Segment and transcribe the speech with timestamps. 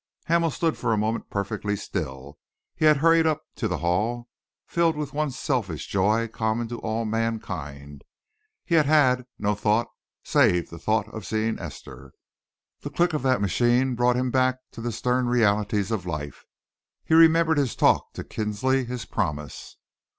[0.25, 2.39] Hamel stood for a moment perfectly still.
[2.75, 4.29] He had hurried up to the Hall,
[4.65, 8.03] filled with the one selfish joy common to all mankind.
[8.65, 9.89] He had had no thought
[10.23, 12.13] save the thought of seeing Esther.
[12.79, 16.45] The click of that machine brought him back to the stern realities of life.
[17.05, 19.77] He remembered his talk to Kinsley, his promise.